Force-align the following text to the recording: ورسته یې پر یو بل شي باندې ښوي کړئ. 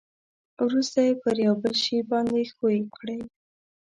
ورسته 0.65 0.99
یې 1.07 1.13
پر 1.21 1.35
یو 1.45 1.53
بل 1.63 1.73
شي 1.83 1.97
باندې 2.11 2.39
ښوي 2.53 2.79
کړئ. 2.95 3.19